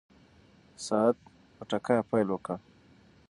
[0.85, 1.17] ساعت
[1.55, 2.57] په ټکا پیل وکړ.